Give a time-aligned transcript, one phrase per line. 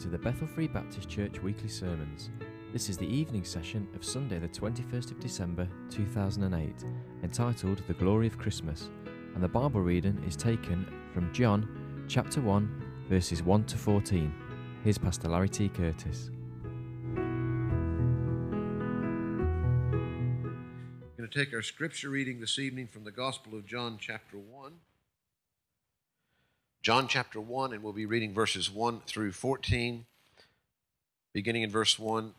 [0.00, 2.30] to the Bethel Free Baptist Church weekly sermons.
[2.72, 6.86] This is the evening session of Sunday, the 21st of December 2008,
[7.22, 8.88] entitled The Glory of Christmas,
[9.34, 14.34] and the Bible reading is taken from John chapter 1, verses 1 to 14.
[14.84, 15.68] Here's Pastor Larry T.
[15.68, 16.30] Curtis.
[21.12, 24.38] We're going to take our scripture reading this evening from the Gospel of John, chapter
[24.38, 24.72] 1.
[26.82, 30.06] John chapter 1, and we'll be reading verses 1 through 14,
[31.34, 32.32] beginning in verse 1.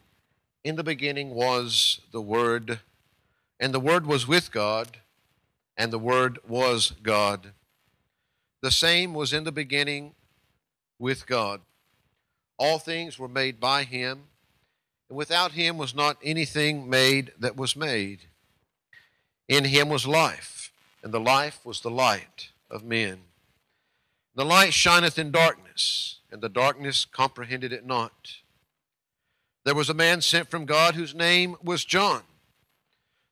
[0.64, 2.80] In the beginning was the Word,
[3.60, 4.98] and the Word was with God,
[5.78, 7.52] and the Word was God.
[8.64, 10.16] The same was in the beginning
[10.98, 11.62] with God.
[12.58, 14.24] All things were made by Him,
[15.08, 18.22] and without Him was not anything made that was made.
[19.48, 20.72] In Him was life,
[21.04, 23.20] and the life was the light of men.
[24.42, 28.38] The light shineth in darkness, and the darkness comprehended it not.
[29.66, 32.24] There was a man sent from God whose name was John.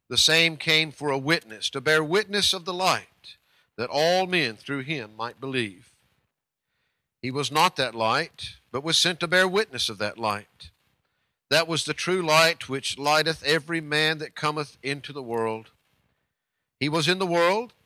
[0.08, 3.38] The same came for a witness, to bear witness of the light,
[3.76, 5.96] that all men through him might believe.
[7.24, 10.70] He was not that light, but was sent to bear witness of that light.
[11.50, 15.72] That was the true light which lighteth every man that cometh into the world.
[16.80, 17.74] He was in the world,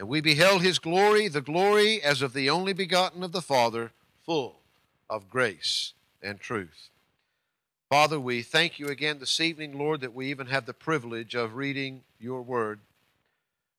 [0.00, 3.92] and we beheld his glory, the glory as of the only begotten of the Father,
[4.24, 4.60] full
[5.10, 5.92] of grace
[6.22, 6.88] and truth.
[7.90, 11.54] Father, we thank you again this evening, Lord, that we even have the privilege of
[11.54, 12.80] reading your word.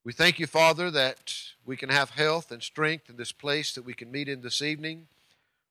[0.03, 1.33] We thank you, Father, that
[1.65, 4.61] we can have health and strength in this place that we can meet in this
[4.61, 5.07] evening,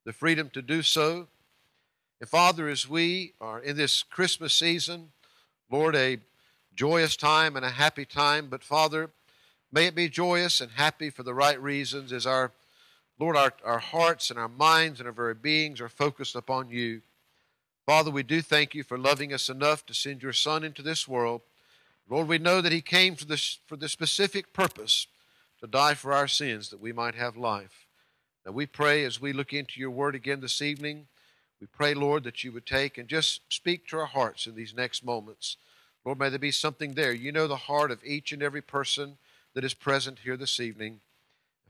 [0.04, 1.28] the freedom to do so.
[2.20, 5.12] And Father, as we are in this Christmas season,
[5.70, 6.18] Lord, a
[6.74, 9.10] joyous time and a happy time, but Father,
[9.72, 12.52] May it be joyous and happy for the right reasons as our
[13.20, 17.02] Lord, our, our hearts and our minds and our very beings are focused upon you.
[17.86, 21.06] Father, we do thank you for loving us enough to send your Son into this
[21.06, 21.42] world.
[22.08, 25.06] Lord, we know that he came for this for the specific purpose
[25.60, 27.86] to die for our sins that we might have life.
[28.44, 31.06] Now we pray as we look into your word again this evening,
[31.60, 34.74] we pray, Lord, that you would take and just speak to our hearts in these
[34.74, 35.58] next moments.
[36.04, 37.12] Lord, may there be something there.
[37.12, 39.18] You know the heart of each and every person
[39.54, 41.00] that is present here this evening.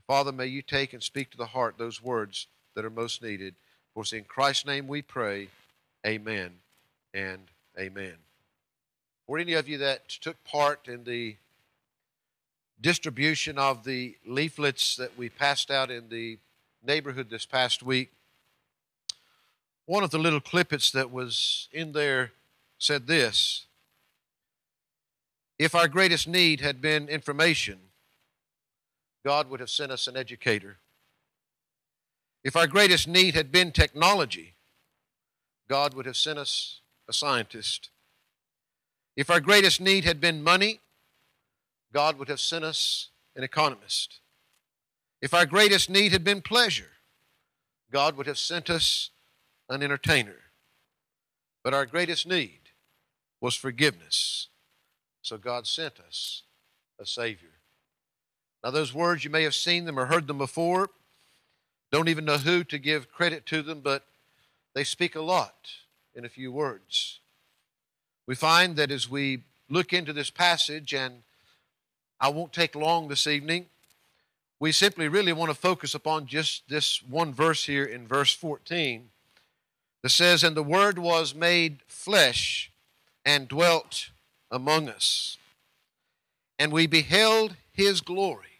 [0.07, 3.55] Father, may you take and speak to the heart those words that are most needed.
[3.93, 5.49] For it's in Christ's name we pray.
[6.05, 6.51] Amen
[7.13, 7.43] and
[7.79, 8.15] amen.
[9.27, 11.35] For any of you that took part in the
[12.79, 16.37] distribution of the leaflets that we passed out in the
[16.85, 18.11] neighborhood this past week,
[19.85, 22.31] one of the little clippets that was in there
[22.77, 23.65] said this
[25.61, 27.77] if our greatest need had been information,
[29.23, 30.77] God would have sent us an educator.
[32.43, 34.55] If our greatest need had been technology,
[35.69, 37.91] God would have sent us a scientist.
[39.15, 40.79] If our greatest need had been money,
[41.93, 44.19] God would have sent us an economist.
[45.21, 46.89] If our greatest need had been pleasure,
[47.91, 49.11] God would have sent us
[49.69, 50.37] an entertainer.
[51.63, 52.71] But our greatest need
[53.39, 54.47] was forgiveness.
[55.21, 56.43] So God sent us
[56.99, 57.49] a Savior.
[58.63, 60.89] Now, those words, you may have seen them or heard them before.
[61.91, 64.05] Don't even know who to give credit to them, but
[64.73, 65.69] they speak a lot
[66.13, 67.19] in a few words.
[68.27, 71.23] We find that as we look into this passage, and
[72.19, 73.65] I won't take long this evening,
[74.59, 79.09] we simply really want to focus upon just this one verse here in verse 14
[80.03, 82.71] that says, And the Word was made flesh
[83.25, 84.10] and dwelt
[84.51, 85.37] among us.
[86.59, 88.59] And we beheld his glory,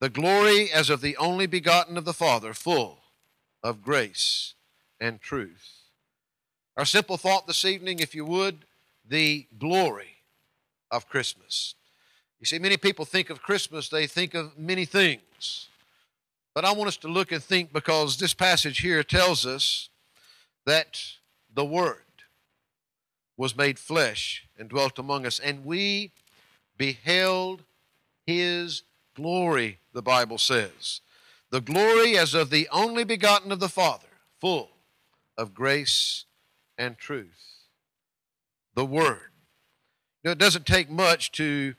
[0.00, 3.00] the glory as of the only begotten of the Father, full
[3.62, 4.54] of grace
[5.00, 5.82] and truth.
[6.76, 8.64] Our simple thought this evening, if you would,
[9.06, 10.22] the glory
[10.90, 11.74] of Christmas.
[12.40, 15.68] You see, many people think of Christmas, they think of many things.
[16.54, 19.90] But I want us to look and think because this passage here tells us
[20.64, 21.00] that
[21.52, 22.02] the Word
[23.36, 26.12] was made flesh and dwelt among us, and we
[26.76, 27.62] beheld
[28.26, 28.82] his
[29.14, 31.00] glory, the Bible says.
[31.50, 34.08] The glory as of the only begotten of the Father,
[34.40, 34.70] full
[35.38, 36.24] of grace
[36.76, 37.64] and truth.
[38.74, 39.30] The Word.
[40.22, 41.74] You know, it doesn't take much to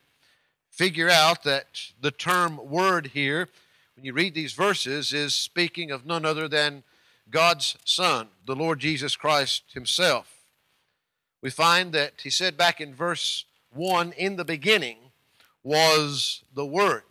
[0.69, 3.49] figure out that the term Word here,
[3.95, 6.83] when you read these verses, is speaking of none other than
[7.29, 10.36] God's Son, the Lord Jesus Christ Himself.
[11.47, 14.97] We find that He said back in verse 1 in the beginning
[15.63, 17.03] was the Word.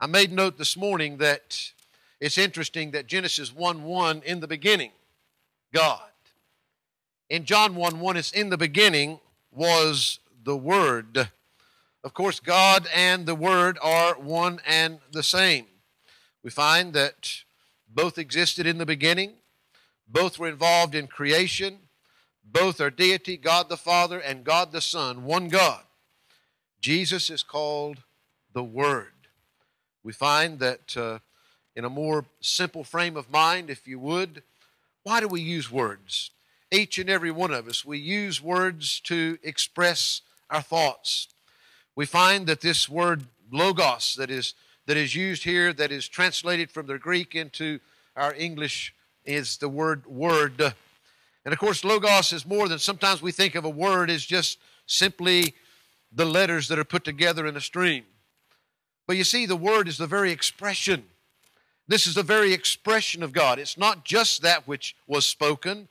[0.00, 1.72] I made note this morning that
[2.18, 4.92] it's interesting that Genesis 1 1 in the beginning,
[5.70, 6.08] God.
[7.28, 9.20] In John 1 1, it's in the beginning
[9.52, 11.28] was the Word.
[12.02, 15.66] Of course, God and the Word are one and the same.
[16.42, 17.42] We find that
[17.86, 19.34] both existed in the beginning,
[20.08, 21.80] both were involved in creation,
[22.52, 25.82] both are deity, God the Father and God the Son, one God.
[26.80, 27.98] Jesus is called
[28.52, 29.12] the Word.
[30.02, 31.18] We find that uh,
[31.74, 34.42] in a more simple frame of mind, if you would,
[35.02, 36.30] why do we use words?
[36.70, 41.28] Each and every one of us, we use words to express our thoughts.
[41.94, 44.54] We find that this word logos that is
[44.86, 47.80] that is used here, that is translated from the Greek into
[48.16, 48.94] our English,
[49.24, 50.74] is the word word.
[51.46, 54.58] And of course, logos is more than sometimes we think of a word as just
[54.86, 55.54] simply
[56.10, 58.04] the letters that are put together in a stream.
[59.06, 61.04] But you see, the word is the very expression.
[61.86, 63.60] This is the very expression of God.
[63.60, 65.86] It's not just that which was spoken.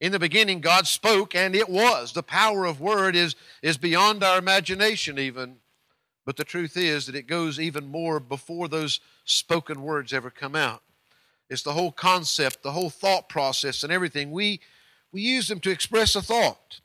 [0.00, 2.12] In the beginning, God spoke, and it was.
[2.12, 5.58] The power of word is, is beyond our imagination, even.
[6.26, 10.56] But the truth is that it goes even more before those spoken words ever come
[10.56, 10.82] out.
[11.48, 14.32] It's the whole concept, the whole thought process, and everything.
[14.32, 14.60] We,
[15.12, 16.80] we use them to express a thought.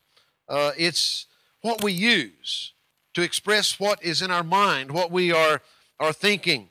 [0.48, 1.26] Uh, it's
[1.62, 2.72] what we use
[3.14, 5.62] to express what is in our mind, what we are,
[5.98, 6.68] are thinking.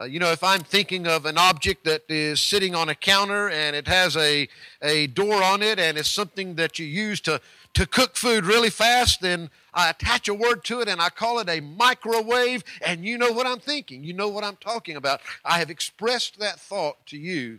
[0.00, 3.48] Uh, you know, if I'm thinking of an object that is sitting on a counter
[3.48, 4.48] and it has a,
[4.80, 7.40] a door on it and it's something that you use to,
[7.74, 11.40] to cook food really fast, then I attach a word to it and I call
[11.40, 14.04] it a microwave, and you know what I'm thinking.
[14.04, 15.20] You know what I'm talking about.
[15.44, 17.58] I have expressed that thought to you.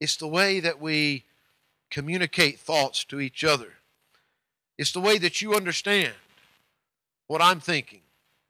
[0.00, 1.24] It's the way that we
[1.90, 3.74] communicate thoughts to each other,
[4.78, 6.14] it's the way that you understand
[7.26, 8.00] what I'm thinking.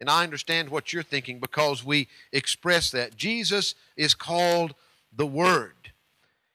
[0.00, 3.16] And I understand what you're thinking because we express that.
[3.16, 4.74] Jesus is called
[5.14, 5.92] the Word.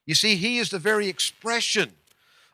[0.06, 1.92] You see, He is the very expression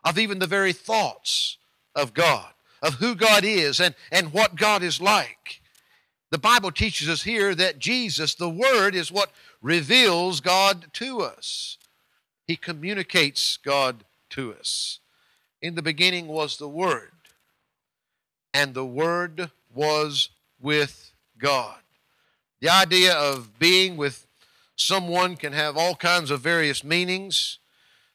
[0.04, 1.56] of even the very thoughts
[1.94, 2.52] of God
[2.82, 5.60] of who God is and, and what God is like.
[6.30, 9.30] The Bible teaches us here that Jesus, the Word, is what
[9.62, 11.78] reveals God to us.
[12.46, 14.98] He communicates God to us.
[15.60, 17.12] In the beginning was the Word,
[18.52, 20.30] and the Word was
[20.60, 21.78] with God.
[22.60, 24.26] The idea of being with
[24.76, 27.58] someone can have all kinds of various meanings.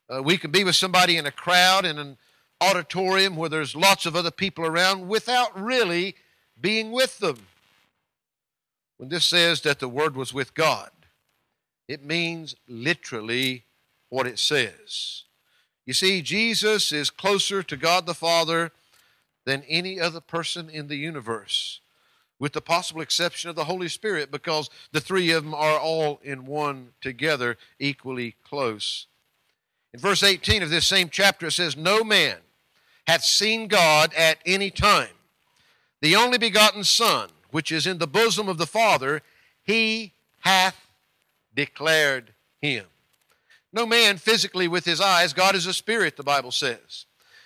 [0.10, 2.18] Uh, we can be with somebody in a crowd in an
[2.62, 6.16] auditorium where there's lots of other people around without really
[6.60, 7.38] being with them.
[8.98, 10.90] When this says that the Word was with God,
[11.88, 13.66] it means literally
[14.10, 15.24] what it says.
[15.88, 18.72] You see, Jesus is closer to God the Father
[19.46, 21.80] than any other person in the universe,
[22.38, 26.20] with the possible exception of the Holy Spirit, because the three of them are all
[26.22, 29.08] in one together, equally close.
[29.94, 32.36] In verse 18 of this same chapter, it says, No man
[33.08, 35.08] hath seen God at any time.
[36.02, 39.22] The only begotten Son, which is in the bosom of the Father,
[39.64, 40.92] he hath
[41.56, 42.88] declared him.
[43.78, 47.06] No man physically with his eyes, God is a spirit, the Bible says.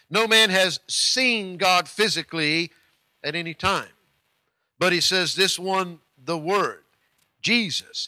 [0.09, 2.71] No man has seen God physically
[3.21, 3.89] at any time.
[4.79, 6.83] But he says, This one, the Word,
[7.41, 8.07] Jesus,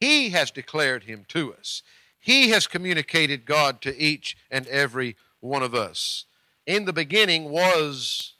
[0.00, 1.82] he has declared him to us.
[2.18, 6.24] He has communicated God to each and every one of us.
[6.64, 8.32] In the beginning was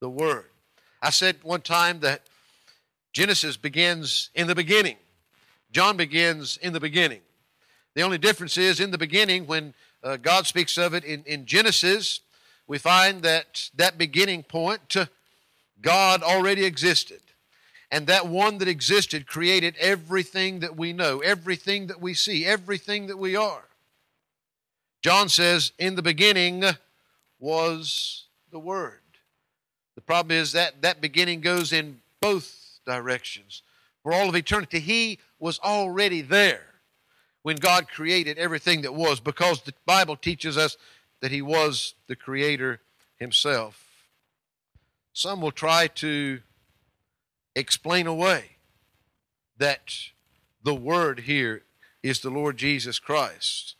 [0.00, 0.50] the Word.
[1.00, 2.22] I said one time that
[3.12, 4.96] Genesis begins in the beginning,
[5.70, 7.20] John begins in the beginning.
[7.94, 9.72] The only difference is in the beginning, when
[10.02, 12.20] uh, God speaks of it in, in Genesis,
[12.66, 14.96] we find that that beginning point
[15.80, 17.20] God already existed.
[17.90, 23.06] And that one that existed created everything that we know, everything that we see, everything
[23.06, 23.64] that we are.
[25.00, 26.64] John says, In the beginning
[27.38, 29.00] was the Word.
[29.94, 33.62] The problem is that that beginning goes in both directions.
[34.02, 36.73] For all of eternity, He was already there
[37.44, 40.78] when God created everything that was because the Bible teaches us
[41.20, 42.80] that He was the Creator
[43.18, 43.84] Himself.
[45.12, 46.40] Some will try to
[47.54, 48.56] explain away
[49.58, 49.94] that
[50.62, 51.62] the Word here
[52.02, 53.74] is the Lord Jesus Christ.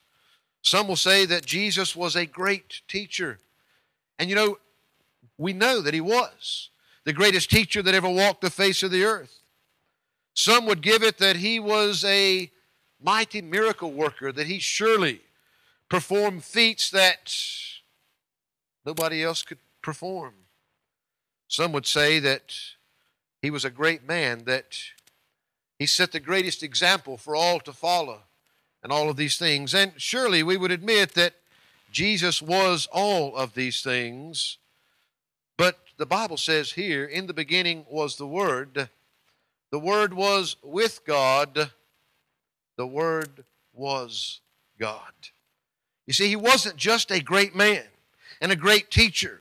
[0.61, 3.39] Some will say that Jesus was a great teacher.
[4.19, 4.59] And you know,
[5.39, 6.69] we know that he was
[7.05, 9.39] the greatest teacher that ever walked the face of the earth.
[10.35, 12.51] Some would give it that he was a
[13.05, 15.21] mighty miracle worker, that he surely
[15.89, 17.33] performed feats that
[18.85, 20.35] nobody else could perform.
[21.47, 22.55] Some would say that
[23.43, 24.79] he was a great man, that
[25.79, 28.23] he set the greatest example for all to follow,
[28.83, 29.75] and all of these things.
[29.75, 31.35] And surely we would admit that
[31.91, 34.59] Jesus was all of these things.
[35.57, 38.89] But the Bible says here, in the beginning was the Word.
[39.71, 41.71] The Word was with God.
[42.77, 44.41] The Word was
[44.79, 45.13] God.
[46.07, 47.85] You see, he wasn't just a great man
[48.41, 49.41] and a great teacher.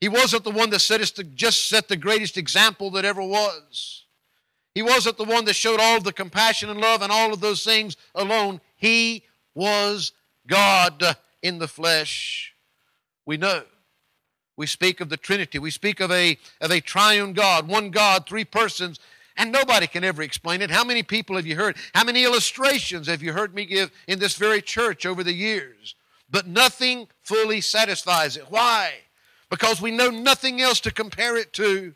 [0.00, 3.22] He wasn't the one that set us to just set the greatest example that ever
[3.22, 4.04] was.
[4.74, 7.62] He wasn't the one that showed all the compassion and love and all of those
[7.62, 8.60] things alone.
[8.76, 10.12] He was
[10.46, 12.54] God in the flesh.
[13.26, 13.62] We know.
[14.56, 15.58] We speak of the Trinity.
[15.58, 18.98] We speak of a, of a triune God, one God, three persons,
[19.36, 20.70] and nobody can ever explain it.
[20.70, 21.76] How many people have you heard?
[21.94, 25.94] How many illustrations have you heard me give in this very church over the years?
[26.30, 28.46] But nothing fully satisfies it.
[28.48, 28.94] Why?
[29.50, 31.94] Because we know nothing else to compare it to.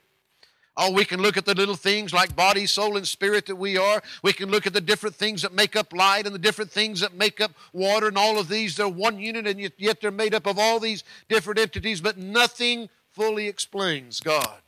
[0.78, 3.78] Oh, we can look at the little things like body, soul, and spirit that we
[3.78, 4.02] are.
[4.22, 7.00] We can look at the different things that make up light and the different things
[7.00, 8.76] that make up water and all of these.
[8.76, 12.90] They're one unit and yet they're made up of all these different entities, but nothing
[13.12, 14.60] fully explains God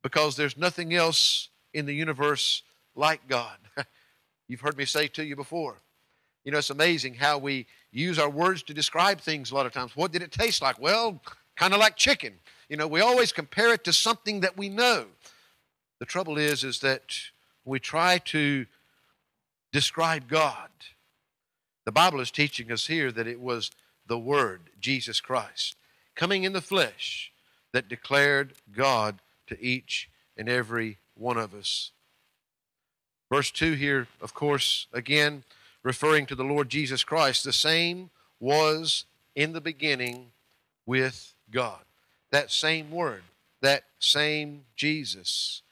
[0.00, 2.62] because there's nothing else in the universe
[2.94, 3.58] like God.
[4.48, 5.76] You've heard me say to you before.
[6.44, 9.72] You know, it's amazing how we use our words to describe things a lot of
[9.72, 9.94] times.
[9.94, 10.80] What did it taste like?
[10.80, 11.20] Well,
[11.56, 12.34] kind of like chicken.
[12.68, 15.06] You know, we always compare it to something that we know.
[15.98, 17.14] The trouble is, is that
[17.64, 18.66] we try to
[19.72, 20.70] describe God.
[21.84, 23.70] The Bible is teaching us here that it was
[24.06, 25.76] the Word, Jesus Christ,
[26.14, 27.32] coming in the flesh
[27.72, 31.90] that declared God to each and every one of us.
[33.32, 35.42] Verse 2 here, of course, again,
[35.82, 39.04] referring to the Lord Jesus Christ, the same was
[39.34, 40.32] in the beginning
[40.86, 41.80] with God
[42.30, 43.22] that same word,
[43.62, 45.62] that same Jesus.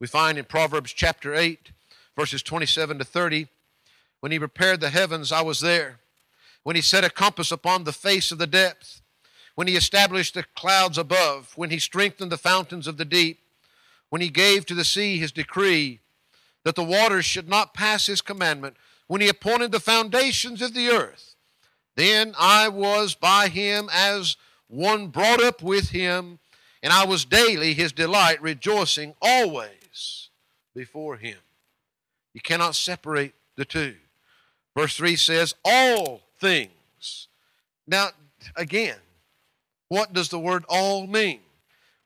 [0.00, 1.70] We find in Proverbs chapter 8,
[2.16, 3.48] verses 27 to 30,
[4.20, 5.98] when he prepared the heavens, I was there.
[6.62, 9.02] When he set a compass upon the face of the depth,
[9.54, 13.40] when he established the clouds above, when he strengthened the fountains of the deep,
[14.14, 15.98] when he gave to the sea his decree
[16.62, 18.76] that the waters should not pass his commandment,
[19.08, 21.34] when he appointed the foundations of the earth,
[21.96, 24.36] then I was by him as
[24.68, 26.38] one brought up with him,
[26.80, 30.28] and I was daily his delight, rejoicing always
[30.76, 31.38] before him.
[32.34, 33.96] You cannot separate the two.
[34.76, 37.26] Verse 3 says, All things.
[37.84, 38.10] Now,
[38.54, 38.98] again,
[39.88, 41.40] what does the word all mean?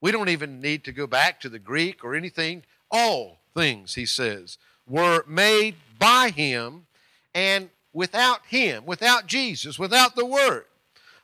[0.01, 2.65] We don't even need to go back to the Greek or anything.
[2.91, 6.87] All things, he says, were made by him,
[7.35, 10.65] and without him, without Jesus, without the Word,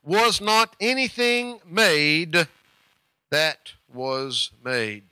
[0.02, 2.48] was not anything made
[3.30, 5.04] that was made.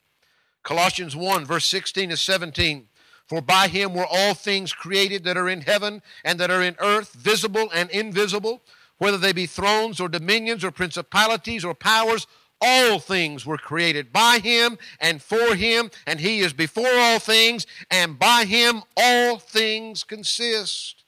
[0.63, 2.89] Colossians 1, verse 16 to 17.
[3.27, 6.77] For by him were all things created that are in heaven and that are in
[6.81, 8.63] earth, visible and invisible,
[8.99, 12.27] whether they be thrones or dominions or principalities or powers,
[12.63, 17.67] all things were created by him and for him, and he is before all things,
[17.91, 21.05] and by him all things consist.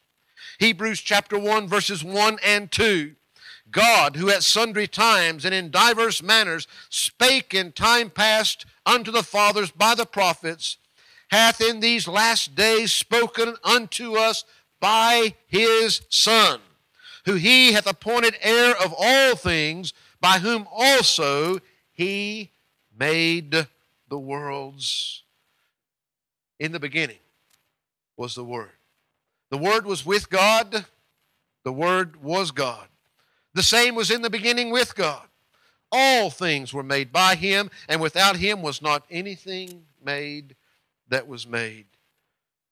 [0.58, 3.14] Hebrews chapter 1, verses 1 and 2.
[3.70, 9.23] God, who at sundry times and in divers manners spake in time past unto the
[9.23, 10.76] fathers by the prophets,
[11.30, 14.44] hath in these last days spoken unto us
[14.80, 16.61] by his Son,
[17.25, 19.92] who he hath appointed heir of all things,
[20.25, 21.59] by whom also
[21.93, 22.50] he
[22.99, 23.66] made
[24.09, 25.23] the worlds.
[26.59, 27.19] In the beginning
[28.16, 28.71] was the Word.
[29.50, 30.87] The Word was with God,
[31.62, 32.88] the Word was God.
[33.52, 35.26] The same was in the beginning with God.
[35.93, 40.57] All things were made by him, and without him was not anything made
[41.09, 41.85] that was made.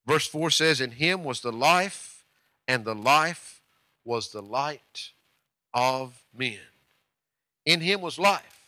[0.06, 2.24] Verse 4 says, In him was the life,
[2.66, 3.60] and the life
[4.06, 5.10] was the light
[5.74, 6.56] of men.
[7.64, 8.66] In him was life.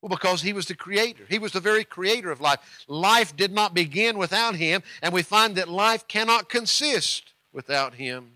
[0.00, 1.24] Well, because he was the creator.
[1.28, 2.84] He was the very creator of life.
[2.86, 8.32] Life did not begin without him, and we find that life cannot consist without him.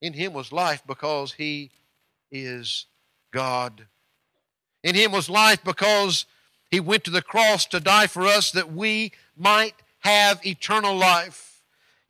[0.00, 1.70] In him was life because he
[2.32, 2.86] is
[3.32, 3.86] God.
[4.82, 6.24] In him was life because
[6.70, 11.49] he went to the cross to die for us that we might have eternal life.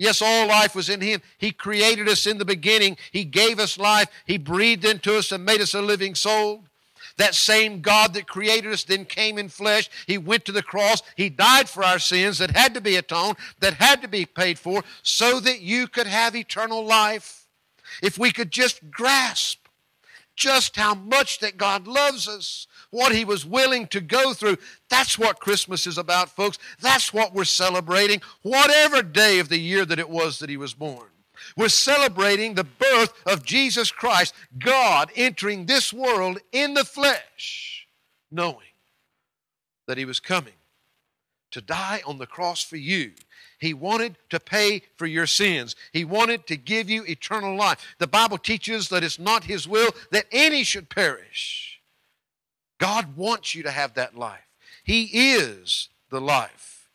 [0.00, 1.20] Yes, all life was in Him.
[1.36, 2.96] He created us in the beginning.
[3.12, 4.08] He gave us life.
[4.24, 6.64] He breathed into us and made us a living soul.
[7.18, 9.90] That same God that created us then came in flesh.
[10.06, 11.02] He went to the cross.
[11.16, 14.58] He died for our sins that had to be atoned, that had to be paid
[14.58, 17.46] for, so that you could have eternal life.
[18.02, 19.58] If we could just grasp
[20.34, 24.58] just how much that God loves us, what He was willing to go through.
[24.88, 26.58] That's what Christmas is about, folks.
[26.80, 30.74] That's what we're celebrating, whatever day of the year that it was that He was
[30.74, 31.08] born.
[31.56, 37.86] We're celebrating the birth of Jesus Christ, God entering this world in the flesh,
[38.30, 38.58] knowing
[39.86, 40.54] that He was coming
[41.50, 43.12] to die on the cross for you.
[43.58, 45.76] He wanted to pay for your sins.
[45.92, 47.94] He wanted to give you eternal life.
[47.98, 51.79] The Bible teaches that it's not His will that any should perish.
[52.80, 54.48] God wants you to have that life.
[54.82, 56.88] He is the life.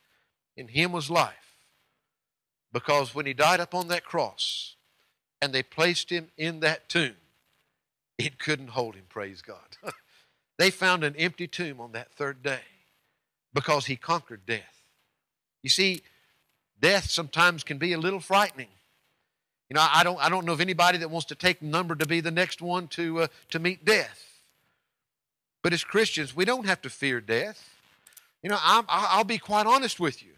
[0.57, 1.45] In Him was life.
[2.75, 4.75] Because when he died upon that cross
[5.41, 7.15] and they placed him in that tomb,
[8.17, 9.77] it couldn't hold him, praise God.
[10.57, 12.59] they found an empty tomb on that third day
[13.53, 14.83] because he conquered death.
[15.63, 16.01] You see,
[16.81, 18.67] death sometimes can be a little frightening.
[19.69, 22.05] You know, I don't, I don't know of anybody that wants to take number to
[22.05, 24.34] be the next one to, uh, to meet death.
[25.65, 27.71] But as Christians, we don't have to fear death.
[28.43, 30.33] You know, I'm, I'll be quite honest with you.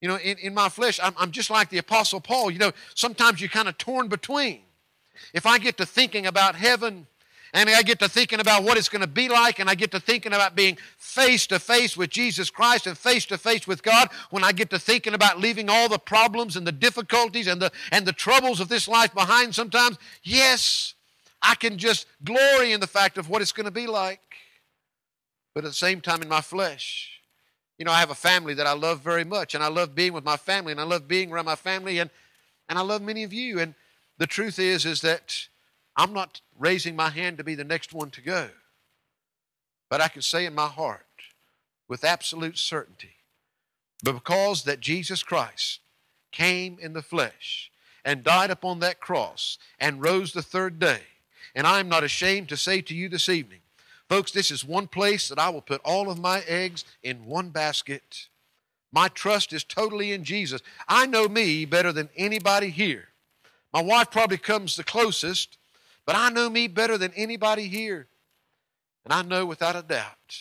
[0.00, 2.52] You know, in, in my flesh, I'm, I'm just like the Apostle Paul.
[2.52, 4.60] You know, sometimes you're kind of torn between.
[5.34, 7.08] If I get to thinking about heaven,
[7.54, 9.90] and I get to thinking about what it's going to be like, and I get
[9.90, 13.82] to thinking about being face to face with Jesus Christ and face to face with
[13.82, 17.60] God, when I get to thinking about leaving all the problems and the difficulties and
[17.60, 20.94] the, and the troubles of this life behind sometimes, yes,
[21.42, 24.20] I can just glory in the fact of what it's going to be like.
[25.56, 27.18] But at the same time, in my flesh,
[27.78, 30.12] you know, I have a family that I love very much, and I love being
[30.12, 32.10] with my family, and I love being around my family, and,
[32.68, 33.58] and I love many of you.
[33.58, 33.74] And
[34.18, 35.48] the truth is, is that
[35.96, 38.50] I'm not raising my hand to be the next one to go.
[39.88, 41.06] But I can say in my heart,
[41.88, 43.14] with absolute certainty,
[44.04, 45.80] but because that Jesus Christ
[46.32, 47.70] came in the flesh
[48.04, 51.00] and died upon that cross and rose the third day,
[51.54, 53.60] and I'm not ashamed to say to you this evening
[54.08, 57.50] Folks, this is one place that I will put all of my eggs in one
[57.50, 58.28] basket.
[58.92, 60.62] My trust is totally in Jesus.
[60.88, 63.08] I know me better than anybody here.
[63.72, 65.58] My wife probably comes the closest,
[66.06, 68.06] but I know me better than anybody here.
[69.04, 70.38] And I know without a doubt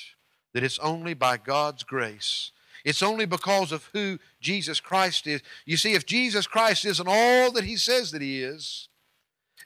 [0.54, 2.52] that it's only by God's grace.
[2.86, 5.42] It's only because of who Jesus Christ is.
[5.66, 8.90] You see, if Jesus Christ isn't all that He says that He is,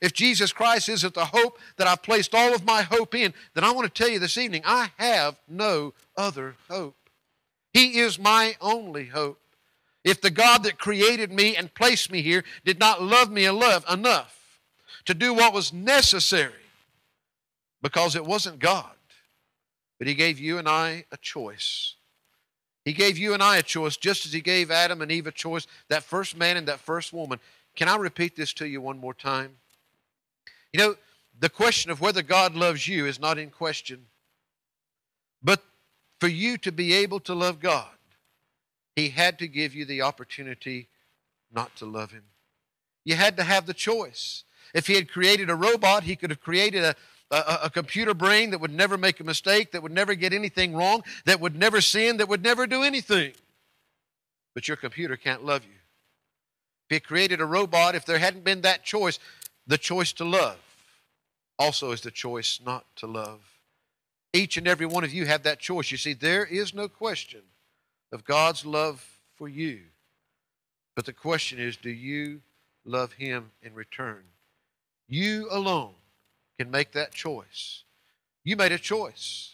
[0.00, 3.64] if Jesus Christ isn't the hope that I've placed all of my hope in, then
[3.64, 6.96] I want to tell you this evening, I have no other hope.
[7.72, 9.40] He is my only hope.
[10.02, 14.60] If the God that created me and placed me here did not love me enough
[15.04, 16.54] to do what was necessary,
[17.82, 18.90] because it wasn't God,
[19.98, 21.96] but He gave you and I a choice.
[22.86, 25.32] He gave you and I a choice just as He gave Adam and Eve a
[25.32, 27.38] choice, that first man and that first woman.
[27.76, 29.56] Can I repeat this to you one more time?
[30.72, 30.94] You know,
[31.38, 34.06] the question of whether God loves you is not in question.
[35.42, 35.62] But
[36.20, 37.88] for you to be able to love God,
[38.94, 40.88] He had to give you the opportunity
[41.50, 42.24] not to love Him.
[43.04, 44.44] You had to have the choice.
[44.74, 46.94] If He had created a robot, He could have created a,
[47.30, 50.74] a, a, computer brain that would never make a mistake, that would never get anything
[50.74, 53.32] wrong, that would never sin, that would never do anything.
[54.54, 55.78] But your computer can't love you.
[56.90, 59.18] If He created a robot, if there hadn't been that choice,
[59.70, 60.58] the choice to love
[61.56, 63.38] also is the choice not to love.
[64.32, 65.92] Each and every one of you have that choice.
[65.92, 67.42] You see, there is no question
[68.10, 69.06] of God's love
[69.36, 69.82] for you.
[70.96, 72.40] But the question is do you
[72.84, 74.24] love Him in return?
[75.08, 75.94] You alone
[76.58, 77.84] can make that choice.
[78.42, 79.52] You made a choice.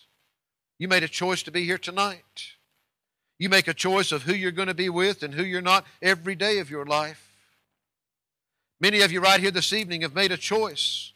[0.78, 2.54] You made a choice to be here tonight.
[3.38, 5.84] You make a choice of who you're going to be with and who you're not
[6.00, 7.25] every day of your life.
[8.80, 11.12] Many of you right here this evening have made a choice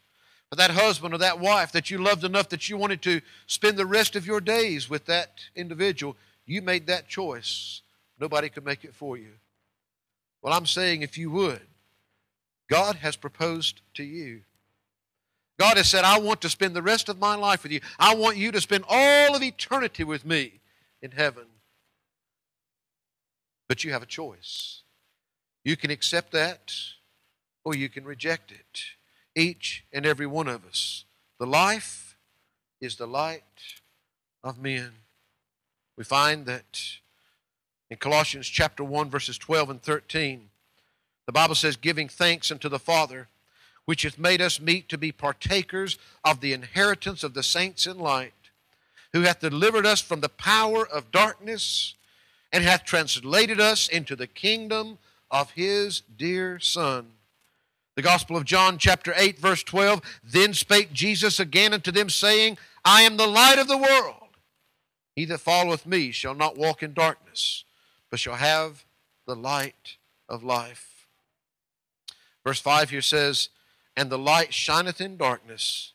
[0.49, 3.77] for that husband or that wife that you loved enough that you wanted to spend
[3.77, 6.17] the rest of your days with that individual.
[6.47, 7.83] You made that choice.
[8.19, 9.33] Nobody could make it for you.
[10.43, 11.61] Well, I'm saying if you would,
[12.69, 14.41] God has proposed to you.
[15.59, 17.81] God has said, I want to spend the rest of my life with you.
[17.99, 20.61] I want you to spend all of eternity with me
[21.03, 21.45] in heaven.
[23.69, 24.83] But you have a choice.
[25.63, 26.73] You can accept that
[27.65, 28.81] or you can reject it.
[29.35, 31.05] Each and every one of us.
[31.39, 32.17] The life
[32.81, 33.43] is the light
[34.43, 34.93] of men.
[35.97, 36.81] We find that
[37.91, 40.51] in Colossians chapter 1, verses 12 and 13,
[41.27, 43.29] The Bible says, giving thanks unto the Father,
[43.85, 47.99] which hath made us meet to be partakers of the inheritance of the saints in
[47.99, 48.33] light,
[49.13, 51.95] who hath delivered us from the power of darkness,
[52.53, 54.99] and hath translated us into the kingdom
[55.31, 57.13] of his dear Son.
[58.01, 62.57] The Gospel of John, chapter 8, verse 12 Then spake Jesus again unto them, saying,
[62.83, 64.39] I am the light of the world.
[65.15, 67.65] He that followeth me shall not walk in darkness,
[68.11, 68.87] but shall have
[69.27, 69.99] the light
[70.31, 71.09] of life.
[72.43, 73.51] Verse 5 here says,
[73.95, 75.93] And the light shineth in darkness,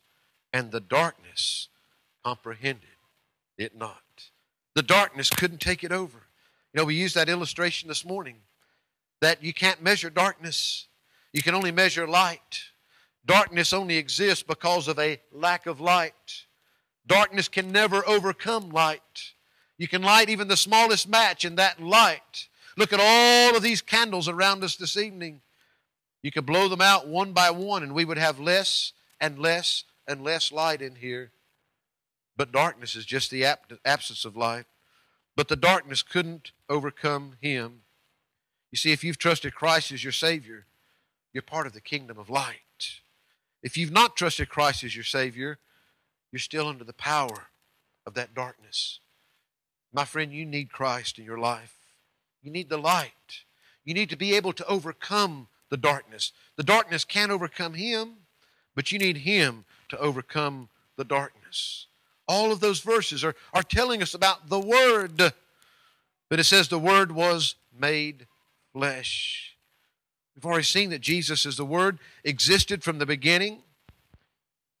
[0.52, 1.66] and the darkness
[2.24, 2.84] comprehended
[3.58, 4.30] it not.
[4.76, 6.18] The darkness couldn't take it over.
[6.72, 8.36] You know, we used that illustration this morning
[9.20, 10.86] that you can't measure darkness,
[11.36, 12.62] you can only measure light.
[13.26, 16.46] Darkness only exists because of a lack of light.
[17.06, 19.34] Darkness can never overcome light.
[19.76, 22.48] You can light even the smallest match in that light.
[22.78, 25.42] Look at all of these candles around us this evening.
[26.22, 29.84] You could blow them out one by one, and we would have less and less
[30.08, 31.32] and less light in here.
[32.34, 33.44] But darkness is just the
[33.84, 34.64] absence of light.
[35.36, 37.82] But the darkness couldn't overcome him.
[38.72, 40.64] You see, if you've trusted Christ as your Savior,
[41.36, 43.00] you're part of the kingdom of light.
[43.62, 45.58] If you've not trusted Christ as your Savior,
[46.32, 47.48] you're still under the power
[48.06, 49.00] of that darkness.
[49.92, 51.74] My friend, you need Christ in your life.
[52.42, 53.44] You need the light.
[53.84, 56.32] You need to be able to overcome the darkness.
[56.56, 58.14] The darkness can't overcome him,
[58.74, 61.86] but you need him to overcome the darkness.
[62.26, 65.34] All of those verses are, are telling us about the Word.
[66.30, 68.26] But it says the Word was made
[68.72, 69.55] flesh.
[70.36, 73.62] We've already seen that Jesus is the Word, existed from the beginning.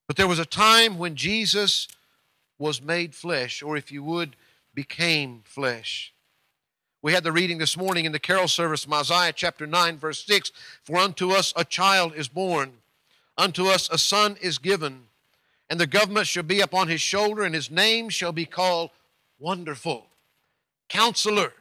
[0.06, 1.88] But there was a time when Jesus
[2.58, 4.36] was made flesh, or if you would,
[4.74, 6.12] became flesh.
[7.02, 10.52] We had the reading this morning in the carol service, Isaiah chapter 9, verse 6
[10.82, 12.72] For unto us a child is born,
[13.38, 15.04] unto us a son is given,
[15.70, 18.90] and the government shall be upon his shoulder, and his name shall be called
[19.38, 20.06] Wonderful,
[20.88, 21.52] Counselor,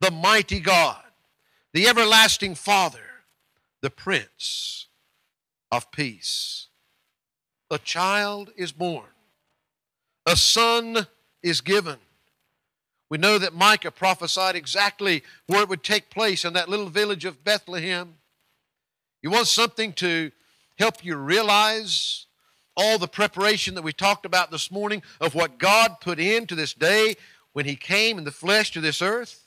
[0.00, 1.03] the Mighty God,
[1.74, 3.04] the Everlasting Father,
[3.82, 4.86] the Prince
[5.70, 6.68] of Peace.
[7.70, 9.10] A child is born,
[10.24, 11.06] a son
[11.42, 11.98] is given
[13.14, 17.24] we know that Micah prophesied exactly where it would take place in that little village
[17.24, 18.14] of Bethlehem.
[19.22, 20.32] You want something to
[20.80, 22.26] help you realize
[22.76, 26.74] all the preparation that we talked about this morning of what God put into this
[26.74, 27.14] day
[27.52, 29.43] when He came in the flesh to this earth?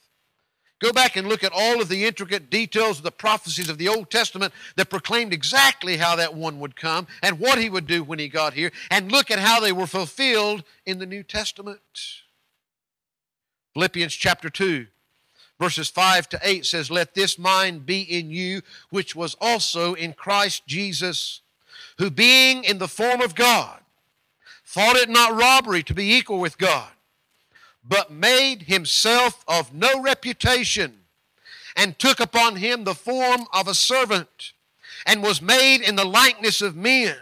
[0.79, 3.87] Go back and look at all of the intricate details of the prophecies of the
[3.87, 8.03] Old Testament that proclaimed exactly how that one would come and what he would do
[8.03, 11.79] when he got here, and look at how they were fulfilled in the New Testament.
[13.73, 14.85] Philippians chapter 2,
[15.59, 18.61] verses 5 to 8 says, Let this mind be in you,
[18.91, 21.41] which was also in Christ Jesus,
[21.97, 23.79] who being in the form of God,
[24.63, 26.89] thought it not robbery to be equal with God,
[27.87, 30.99] but made himself of no reputation,
[31.75, 34.53] and took upon him the form of a servant,
[35.05, 37.15] and was made in the likeness of men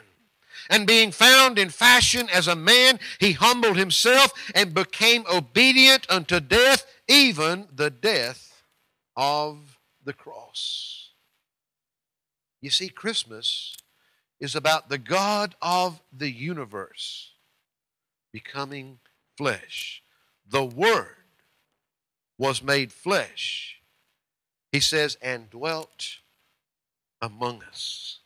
[0.70, 6.40] and being found in fashion as a man, he humbled himself and became obedient unto
[6.40, 8.64] death, even the death
[9.16, 11.10] of the cross.
[12.62, 13.76] You see, Christmas
[14.40, 17.32] is about the God of the universe
[18.32, 19.00] becoming
[19.38, 20.02] flesh.
[20.50, 21.16] The Word
[22.38, 23.82] was made flesh.
[24.72, 26.18] He says, and dwelt
[27.22, 28.20] among us.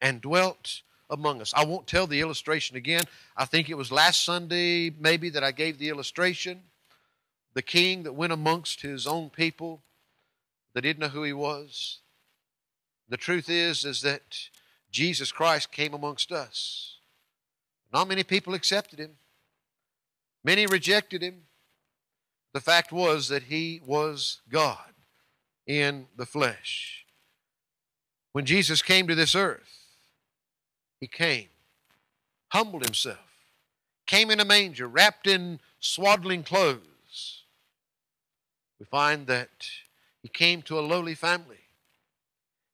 [0.00, 1.52] And dwelt among us.
[1.56, 3.04] I won't tell the illustration again.
[3.36, 6.60] I think it was last Sunday, maybe, that I gave the illustration.
[7.54, 9.82] The king that went amongst his own people
[10.74, 11.98] that didn't know who he was.
[13.08, 14.50] The truth is, is that
[14.92, 16.98] Jesus Christ came amongst us.
[17.92, 19.12] Not many people accepted him.
[20.44, 21.47] Many rejected him.
[22.54, 24.92] The fact was that he was God
[25.66, 27.04] in the flesh.
[28.32, 29.84] When Jesus came to this earth,
[31.00, 31.48] he came,
[32.48, 33.18] humbled himself,
[34.06, 37.44] came in a manger, wrapped in swaddling clothes.
[38.80, 39.68] We find that
[40.22, 41.58] he came to a lowly family.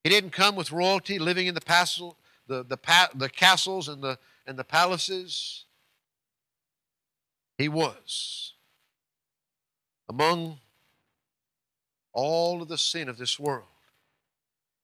[0.05, 2.15] He didn't come with royalty, living in the,
[2.47, 5.65] the, the, the castles and the, and the palaces.
[7.59, 8.54] He was
[10.09, 10.59] among
[12.13, 13.67] all of the sin of this world,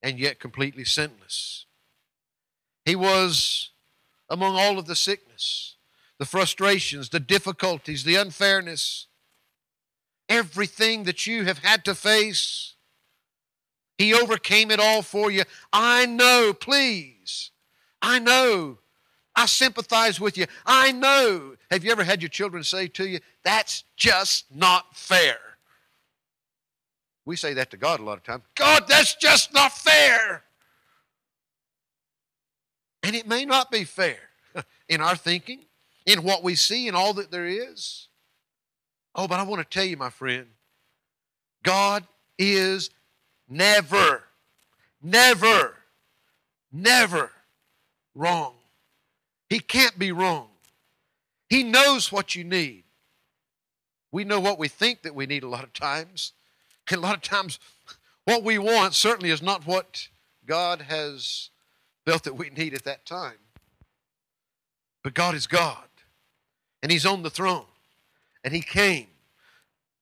[0.03, 1.67] and yet completely sinless.
[2.85, 3.71] He was
[4.29, 5.77] among all of the sickness,
[6.19, 9.07] the frustrations, the difficulties, the unfairness,
[10.29, 12.75] everything that you have had to face.
[13.97, 15.45] He overcame it all for you.
[15.73, 17.51] I know, please.
[18.03, 18.80] I know.
[19.41, 20.45] I sympathize with you.
[20.67, 21.57] I know.
[21.71, 25.39] Have you ever had your children say to you, that's just not fair?
[27.25, 28.43] We say that to God a lot of times.
[28.55, 30.43] God, that's just not fair.
[33.03, 34.19] And it may not be fair
[34.91, 35.65] in our thinking,
[36.05, 38.09] in what we see, in all that there is.
[39.15, 40.49] Oh, but I want to tell you, my friend,
[41.63, 42.05] God
[42.39, 42.91] is
[43.49, 44.23] never,
[45.03, 45.77] never,
[46.71, 47.31] never
[48.15, 48.57] wrong.
[49.51, 50.49] He can't be wrong.
[51.49, 52.85] He knows what you need.
[54.13, 56.33] We know what we think that we need a lot of times.
[56.89, 57.59] And a lot of times,
[58.25, 60.09] what we want certainly is not what
[60.47, 61.51] God has
[62.05, 63.39] felt that we need at that time.
[65.03, 65.89] But God is God,
[66.83, 67.67] and He's on the throne,
[68.45, 69.07] and He came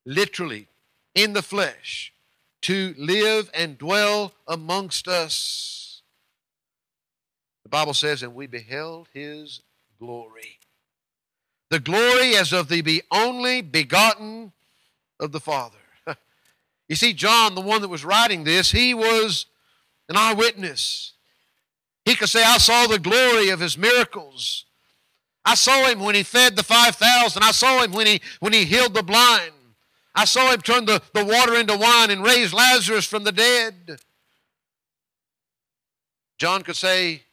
[0.04, 0.68] literally
[1.14, 2.12] in the flesh
[2.62, 5.77] to live and dwell amongst us.
[7.68, 9.60] The Bible says, and we beheld His
[9.98, 10.58] glory.
[11.68, 14.52] The glory as of the only begotten
[15.20, 15.76] of the Father.
[16.88, 19.44] You see, John, the one that was writing this, he was
[20.08, 21.12] an eyewitness.
[22.06, 24.64] He could say, I saw the glory of his miracles.
[25.44, 27.42] I saw him when he fed the 5,000.
[27.42, 29.52] I saw him when he, when he healed the blind.
[30.14, 34.00] I saw him turn the, the water into wine and raise Lazarus from the dead.
[36.38, 37.24] John could say,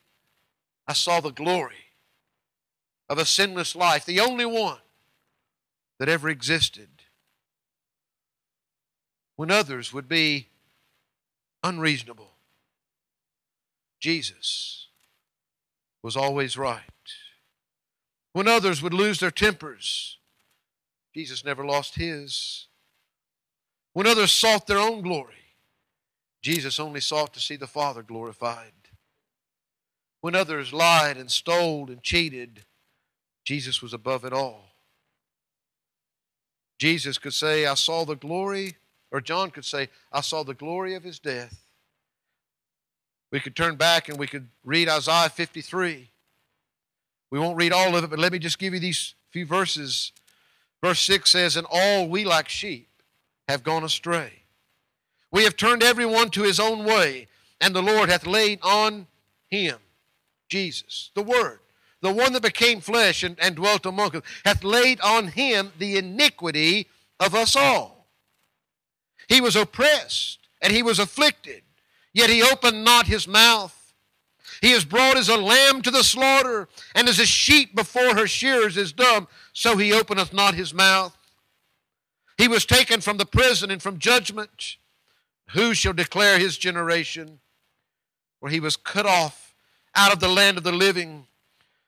[0.88, 1.86] I saw the glory
[3.10, 4.80] of a sinless life, the only one
[6.00, 6.90] that ever existed.
[9.36, 10.48] When others would be
[11.64, 12.32] unreasonable,
[14.00, 14.88] Jesus
[16.02, 16.82] was always right.
[18.34, 20.18] When others would lose their tempers,
[21.14, 22.68] Jesus never lost his.
[23.94, 25.34] When others sought their own glory,
[26.42, 28.74] Jesus only sought to see the Father glorified.
[30.26, 32.66] When others lied and stole and cheated,
[33.44, 34.72] Jesus was above it all.
[36.80, 38.78] Jesus could say, I saw the glory,
[39.12, 41.68] or John could say, I saw the glory of his death.
[43.32, 46.10] We could turn back and we could read Isaiah 53.
[47.30, 50.12] We won't read all of it, but let me just give you these few verses.
[50.84, 52.90] Verse 6 says, And all we like sheep
[53.48, 54.32] have gone astray.
[55.32, 57.28] We have turned everyone to his own way,
[57.62, 59.06] and the Lord hath laid on
[59.52, 59.78] him,
[60.48, 61.60] Jesus, the Word,
[62.02, 65.98] the one that became flesh and, and dwelt among us, hath laid on him the
[65.98, 66.88] iniquity
[67.20, 68.08] of us all.
[69.28, 71.64] He was oppressed and he was afflicted
[72.16, 73.94] yet he opened not his mouth.
[74.62, 78.26] He is brought as a lamb to the slaughter, and as a sheep before her
[78.26, 81.16] shears is dumb, so he openeth not his mouth.
[82.38, 84.78] He was taken from the prison and from judgment.
[85.52, 87.40] Who shall declare his generation?
[88.40, 89.45] For he was cut off
[89.96, 91.28] out of the land of the living.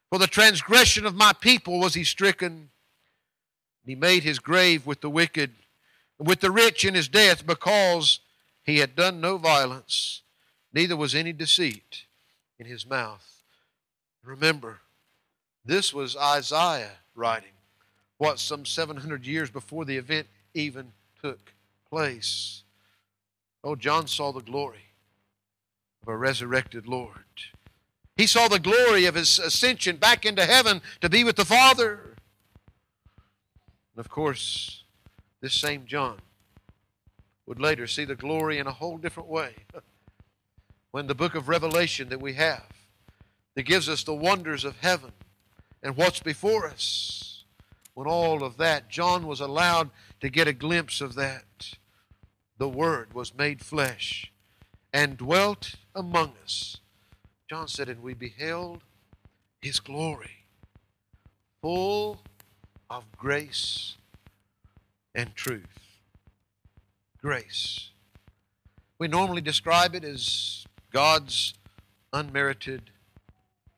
[0.09, 2.69] For the transgression of my people was he stricken.
[3.85, 5.51] He made his grave with the wicked,
[6.19, 8.19] and with the rich in his death, because
[8.63, 10.21] he had done no violence,
[10.73, 12.05] neither was any deceit
[12.59, 13.43] in his mouth.
[14.23, 14.81] Remember,
[15.63, 17.53] this was Isaiah writing,
[18.17, 20.91] what, some 700 years before the event even
[21.21, 21.53] took
[21.89, 22.63] place.
[23.63, 24.85] Oh, John saw the glory
[26.01, 27.23] of a resurrected Lord.
[28.17, 32.15] He saw the glory of his ascension back into heaven to be with the Father.
[33.95, 34.83] And of course,
[35.39, 36.17] this same John
[37.45, 39.53] would later see the glory in a whole different way.
[40.91, 42.65] when the book of Revelation that we have,
[43.53, 45.11] that gives us the wonders of heaven
[45.83, 47.43] and what's before us,
[47.93, 51.77] when all of that, John was allowed to get a glimpse of that.
[52.57, 54.31] The Word was made flesh
[54.91, 56.77] and dwelt among us.
[57.49, 58.81] John said, and we beheld
[59.61, 60.45] his glory,
[61.61, 62.19] full
[62.89, 63.95] of grace
[65.15, 65.87] and truth
[67.27, 67.89] grace.
[68.99, 71.53] We normally describe it as God's
[72.13, 72.83] unmerited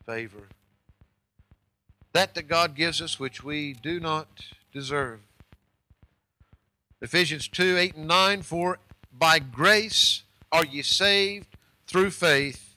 [0.05, 0.49] favor.
[2.13, 4.27] That that God gives us which we do not
[4.71, 5.21] deserve.
[7.01, 8.77] Ephesians 2 8 and 9 For
[9.11, 12.68] by grace are ye saved through faith,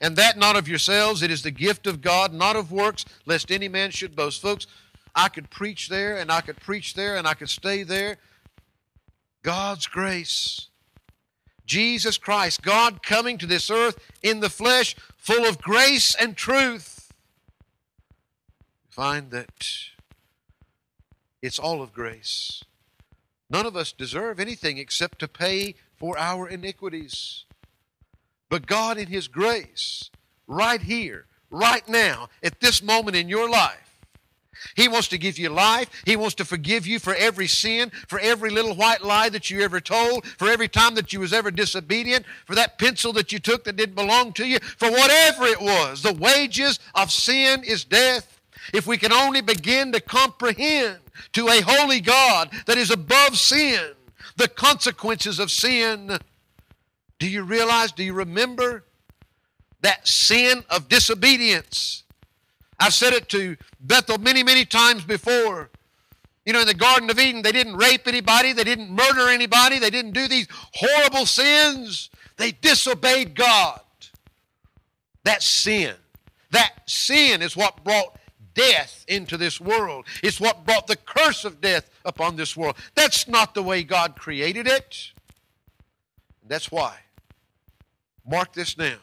[0.00, 3.50] and that not of yourselves, it is the gift of God, not of works, lest
[3.50, 4.40] any man should boast.
[4.40, 4.66] Folks,
[5.14, 8.16] I could preach there, and I could preach there, and I could stay there,
[9.42, 10.68] God's grace.
[11.66, 17.12] Jesus Christ, God coming to this earth in the flesh, full of grace and truth.
[18.88, 19.68] Find that
[21.42, 22.64] it's all of grace.
[23.48, 27.44] None of us deserve anything except to pay for our iniquities.
[28.50, 30.10] But God, in His grace,
[30.46, 33.90] right here, right now, at this moment in your life,
[34.74, 35.88] he wants to give you life.
[36.04, 39.62] He wants to forgive you for every sin, for every little white lie that you
[39.62, 43.38] ever told, for every time that you was ever disobedient, for that pencil that you
[43.38, 46.02] took that didn't belong to you, for whatever it was.
[46.02, 48.38] The wages of sin is death.
[48.74, 50.98] If we can only begin to comprehend
[51.32, 53.80] to a holy God that is above sin
[54.36, 56.18] the consequences of sin,
[57.20, 58.82] do you realize, do you remember
[59.82, 62.02] that sin of disobedience?
[62.80, 65.70] I've said it to Bethel many, many times before.
[66.46, 69.78] You know, in the Garden of Eden, they didn't rape anybody, they didn't murder anybody,
[69.78, 72.08] they didn't do these horrible sins.
[72.38, 73.80] They disobeyed God.
[75.24, 75.94] That sin.
[76.52, 78.18] That sin is what brought
[78.54, 80.06] death into this world.
[80.22, 82.76] It's what brought the curse of death upon this world.
[82.94, 85.12] That's not the way God created it.
[86.48, 86.96] That's why.
[88.30, 88.94] Mark this now.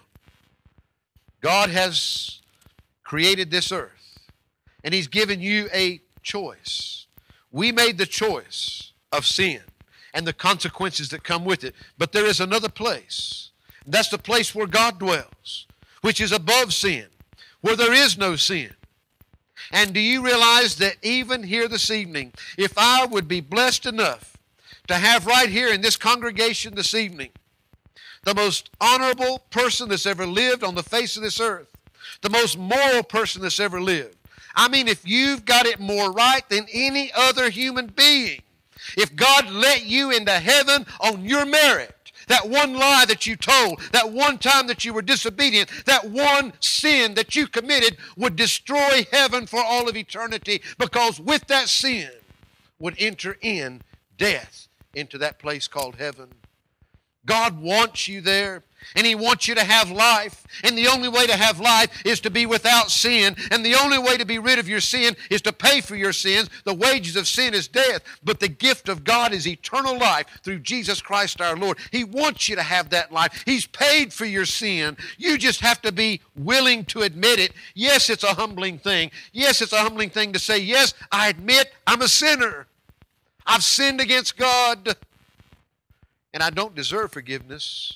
[1.41, 2.39] God has
[3.03, 4.19] created this earth,
[4.85, 7.07] and He's given you a choice.
[7.51, 9.61] We made the choice of sin
[10.13, 13.51] and the consequences that come with it, but there is another place.
[13.85, 15.67] That's the place where God dwells,
[16.01, 17.07] which is above sin,
[17.59, 18.71] where there is no sin.
[19.73, 24.37] And do you realize that even here this evening, if I would be blessed enough
[24.87, 27.29] to have right here in this congregation this evening
[28.27, 31.69] the most honorable person that's ever lived on the face of this earth,
[32.21, 34.17] the most moral person that's ever lived.
[34.53, 38.41] I mean, if you've got it more right than any other human being,
[38.97, 41.95] if God let you into heaven on your merit,
[42.27, 46.51] that one lie that you told, that one time that you were disobedient, that one
[46.59, 52.11] sin that you committed would destroy heaven for all of eternity because with that sin
[52.77, 53.83] would enter in
[54.17, 56.27] death into that place called heaven.
[57.27, 58.63] God wants you there.
[58.95, 60.45] And He wants you to have life.
[60.63, 63.35] And the only way to have life is to be without sin.
[63.51, 66.13] And the only way to be rid of your sin is to pay for your
[66.13, 66.49] sins.
[66.63, 68.01] The wages of sin is death.
[68.23, 71.77] But the gift of God is eternal life through Jesus Christ our Lord.
[71.91, 73.43] He wants you to have that life.
[73.45, 74.95] He's paid for your sin.
[75.17, 77.53] You just have to be willing to admit it.
[77.75, 79.11] Yes, it's a humbling thing.
[79.33, 82.67] Yes, it's a humbling thing to say, Yes, I admit I'm a sinner.
[83.45, 84.95] I've sinned against God.
[86.37, 87.93] And I don't deserve forgiveness.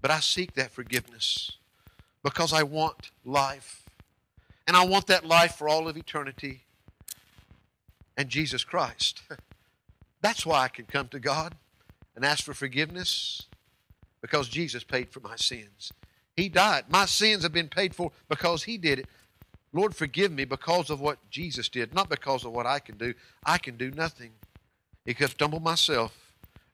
[0.00, 1.58] But I seek that forgiveness
[2.24, 3.84] because I want life.
[4.66, 6.62] And I want that life for all of eternity.
[8.16, 9.20] And Jesus Christ.
[10.22, 11.54] That's why I can come to God
[12.16, 13.44] and ask for forgiveness
[14.22, 15.92] because Jesus paid for my sins.
[16.34, 16.84] He died.
[16.88, 19.06] My sins have been paid for because He did it.
[19.74, 23.12] Lord, forgive me because of what Jesus did, not because of what I can do.
[23.44, 24.30] I can do nothing
[25.04, 26.21] except humble myself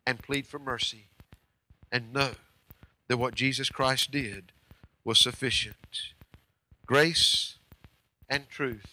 [0.09, 1.09] and plead for mercy
[1.93, 2.31] and know
[3.09, 4.53] that what Jesus Christ did
[5.05, 6.15] was sufficient.
[6.87, 7.57] Grace
[8.27, 8.87] and truth.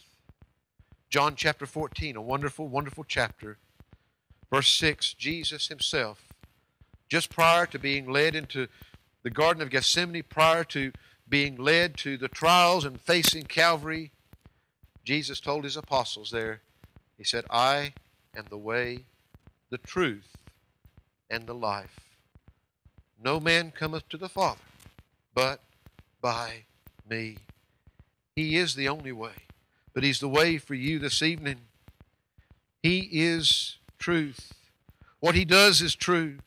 [1.10, 3.60] John chapter 14, a wonderful, wonderful chapter.
[4.52, 6.34] Verse 6 Jesus himself,
[7.08, 8.68] just prior to being led into
[9.24, 10.92] the Garden of Gethsemane, prior to
[11.30, 14.12] being led to the trials and facing Calvary,
[15.06, 16.60] Jesus told his apostles there,
[17.18, 17.94] He said, I
[18.36, 19.06] am the way,
[19.70, 20.36] the truth,
[21.30, 22.00] and the life.
[23.24, 24.60] No man cometh to the Father
[25.36, 25.60] but
[26.22, 26.64] by
[27.08, 27.38] me.
[28.36, 29.34] He is the only way,
[29.94, 31.58] but He's the way for you this evening.
[32.82, 34.54] He is truth.
[35.20, 36.38] What He does is true.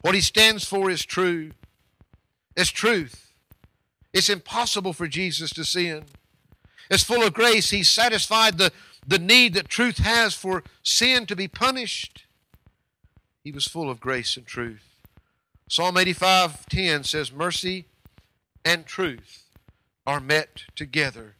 [0.00, 1.50] What He stands for is true.
[2.56, 3.32] It's truth.
[4.12, 6.04] It's impossible for Jesus to sin.
[6.88, 7.70] It's full of grace.
[7.70, 8.72] He satisfied the,
[9.06, 12.25] the need that truth has for sin to be punished.
[13.46, 14.82] He was full of grace and truth.
[15.68, 17.84] Psalm 85:10 says mercy
[18.64, 19.44] and truth
[20.04, 21.36] are met together.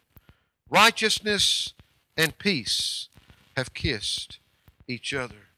[0.70, 1.74] Righteousness
[2.16, 3.08] and peace
[3.56, 4.38] have kissed
[4.86, 5.48] each other.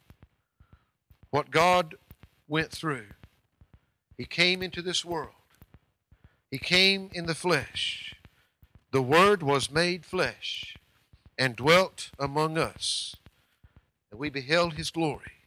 [1.29, 1.97] What God
[2.47, 3.09] went through,
[4.17, 5.35] He came into this world.
[6.51, 8.15] He came in the flesh.
[8.91, 10.79] The Word was made flesh
[11.37, 13.15] and dwelt among us.
[14.11, 15.38] And we beheld His glory.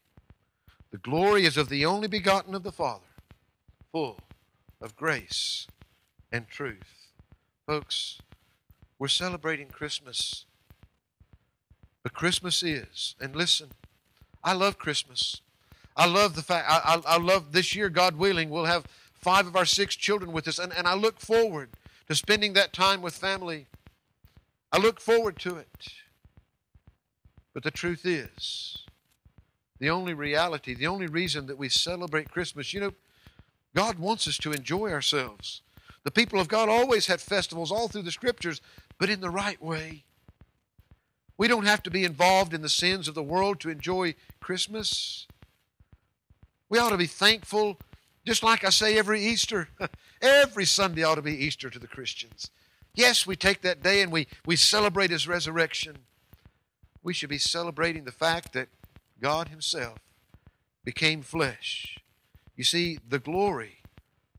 [0.92, 3.06] The glory is of the only begotten of the Father
[3.92, 4.20] full
[4.82, 5.68] of grace
[6.32, 7.10] and truth.
[7.66, 8.20] Folks,
[8.98, 10.46] we're celebrating Christmas.
[12.04, 13.72] But Christmas is, and listen,
[14.44, 15.42] I love Christmas.
[15.96, 19.46] I love the fact, I, I, I, love this year, God willing, we'll have five
[19.46, 21.70] of our six children with us, and, and I look forward
[22.08, 23.68] to spending that time with family.
[24.72, 25.88] I look forward to it.
[27.54, 28.86] But the truth is,
[29.82, 32.72] the only reality, the only reason that we celebrate Christmas.
[32.72, 32.94] You know,
[33.76, 35.64] God wants us to enjoy ourselves.
[36.04, 38.62] The people of God always had festivals all through the scriptures,
[39.00, 40.04] but in the right way.
[41.36, 45.26] We don't have to be involved in the sins of the world to enjoy Christmas.
[46.70, 47.80] We ought to be thankful,
[48.24, 49.70] just like I say every Easter.
[50.22, 52.52] every Sunday ought to be Easter to the Christians.
[52.94, 55.98] Yes, we take that day and we, we celebrate His resurrection.
[57.02, 58.68] We should be celebrating the fact that
[59.22, 60.00] God Himself
[60.84, 62.00] became flesh.
[62.56, 63.78] You see, the glory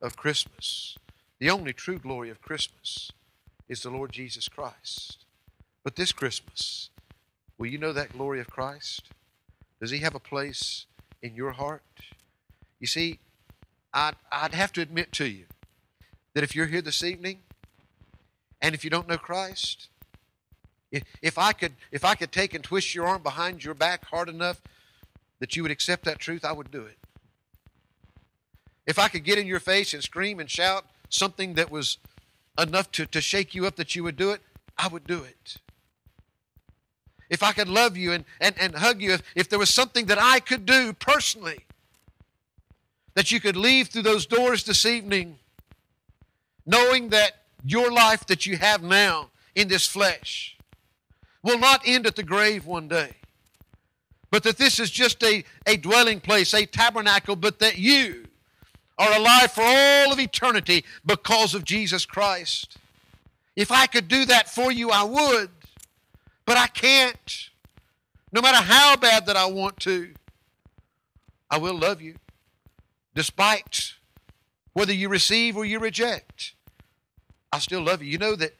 [0.00, 0.98] of Christmas,
[1.38, 3.12] the only true glory of Christmas,
[3.68, 5.24] is the Lord Jesus Christ.
[5.84, 6.90] But this Christmas,
[7.58, 9.10] will you know that glory of Christ?
[9.80, 10.86] Does He have a place
[11.22, 11.82] in your heart?
[12.80, 13.20] You see,
[13.94, 15.44] I'd, I'd have to admit to you
[16.34, 17.40] that if you're here this evening
[18.60, 19.88] and if you don't know Christ,
[21.22, 24.28] if I could if I could take and twist your arm behind your back hard
[24.28, 24.60] enough
[25.40, 26.98] that you would accept that truth, I would do it.
[28.86, 31.98] If I could get in your face and scream and shout something that was
[32.58, 34.40] enough to, to shake you up that you would do it,
[34.78, 35.56] I would do it.
[37.28, 40.06] If I could love you and, and, and hug you, if, if there was something
[40.06, 41.60] that I could do personally,
[43.14, 45.38] that you could leave through those doors this evening
[46.66, 47.32] knowing that
[47.64, 50.56] your life that you have now in this flesh
[51.42, 53.14] will not end at the grave one day,
[54.30, 58.24] but that this is just a, a dwelling place, a tabernacle, but that you
[58.98, 62.78] are alive for all of eternity because of Jesus Christ.
[63.56, 65.50] If I could do that for you, I would,
[66.46, 67.50] but I can't.
[68.32, 70.14] No matter how bad that I want to,
[71.50, 72.14] I will love you
[73.14, 73.94] despite
[74.72, 76.54] whether you receive or you reject.
[77.52, 78.10] I still love you.
[78.10, 78.54] You know that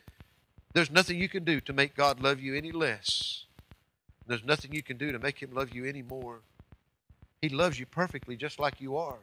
[0.73, 3.45] there's nothing you can do to make God love you any less.
[4.27, 6.41] There's nothing you can do to make Him love you any more.
[7.41, 9.19] He loves you perfectly just like you are.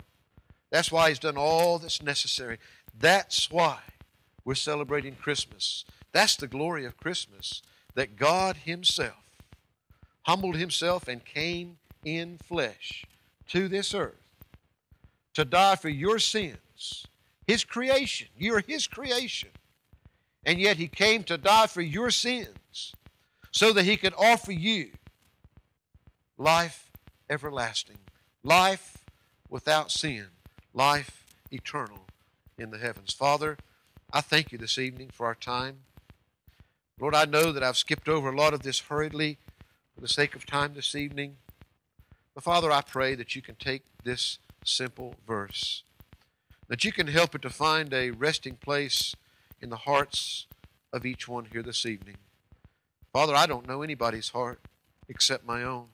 [0.72, 2.60] That's why He's done all that's necessary.
[2.98, 3.80] That's why
[4.46, 5.86] we're celebrating Christmas.
[6.12, 7.62] That's the glory of Christmas
[7.96, 9.14] that God Himself
[10.24, 13.06] humbled Himself and came in flesh
[13.48, 14.22] to this earth
[15.34, 17.08] to die for your sins.
[17.48, 18.28] His creation.
[18.38, 19.50] You're His creation.
[20.50, 22.96] And yet He came to die for your sins
[23.52, 24.90] so that He could offer you
[26.40, 26.90] life
[27.30, 28.00] everlasting,
[28.42, 29.06] life
[29.48, 30.26] without sin,
[30.74, 32.08] life eternal
[32.58, 33.14] in the heavens.
[33.14, 33.58] Father,
[34.12, 35.82] I thank you this evening for our time.
[37.00, 39.38] Lord, I know that I've skipped over a lot of this hurriedly
[39.94, 41.36] for the sake of time this evening.
[42.34, 45.84] But Father, I pray that you can take this simple verse,
[46.68, 49.14] that you can help it to find a resting place
[49.62, 50.48] in the hearts
[50.92, 52.18] of each one here this evening.
[53.14, 54.60] Father, I don't know anybody's heart
[55.08, 55.88] except my own.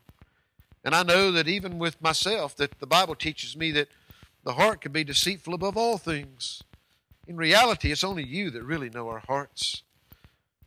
[0.84, 3.88] And I know that even with myself, that the Bible teaches me that
[4.44, 6.62] the heart can be deceitful above all things.
[7.28, 9.82] In reality, it's only you that really know our hearts.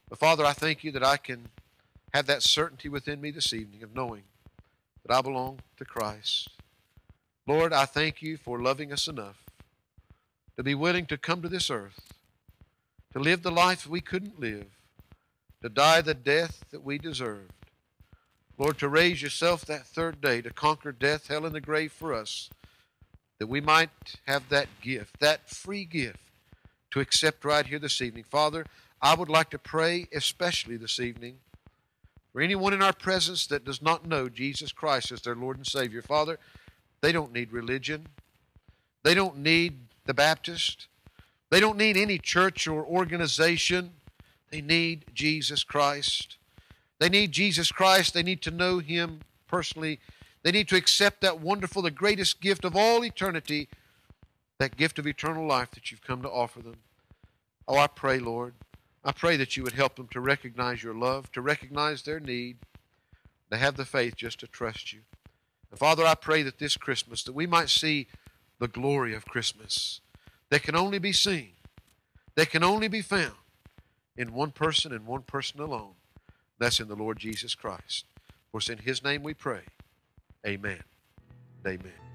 [0.09, 1.49] But Father, I thank you that I can
[2.12, 4.22] have that certainty within me this evening of knowing
[5.07, 6.49] that I belong to Christ.
[7.46, 9.44] Lord, I thank you for loving us enough
[10.57, 12.12] to be willing to come to this earth,
[13.12, 14.66] to live the life we couldn't live,
[15.62, 17.52] to die the death that we deserved.
[18.59, 22.12] Lord, to raise yourself that third day to conquer death, hell, and the grave for
[22.12, 22.50] us,
[23.38, 26.18] that we might have that gift, that free gift
[26.90, 28.24] to accept right here this evening.
[28.24, 28.66] Father,
[29.00, 31.36] I would like to pray especially this evening
[32.32, 35.66] for anyone in our presence that does not know Jesus Christ as their Lord and
[35.66, 36.02] Savior.
[36.02, 36.38] Father,
[37.00, 38.09] they don't need religion.
[39.04, 40.88] They don't need the Baptist.
[41.51, 43.92] They don't need any church or organization.
[44.51, 46.36] They need Jesus Christ.
[46.99, 48.14] They need Jesus Christ.
[48.14, 50.01] They need to know Him personally.
[50.42, 53.68] They need to accept that wonderful, the greatest gift of all eternity,
[54.59, 56.76] that gift of eternal life that you've come to offer them.
[57.66, 58.55] Oh, I pray, Lord,
[59.05, 62.59] I pray that you would help them to recognize your love, to recognize their need,
[63.51, 65.01] to have the faith just to trust you.
[65.70, 68.07] And Father, I pray that this Christmas, that we might see
[68.59, 70.01] the glory of Christmas
[70.51, 71.53] that can only be seen,
[72.34, 73.32] that can only be found
[74.16, 75.94] in one person and one person alone.
[76.59, 78.05] That's in the Lord Jesus Christ.
[78.51, 79.62] For it's in His name we pray.
[80.46, 80.82] Amen.
[81.66, 82.07] Amen.